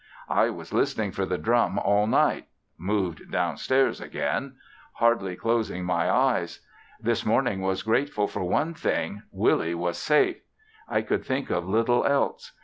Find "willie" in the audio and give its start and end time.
9.31-9.75